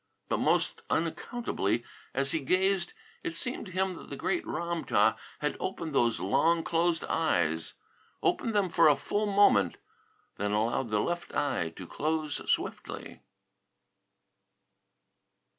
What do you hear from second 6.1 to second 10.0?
long closed eyes; opened them full for a moment;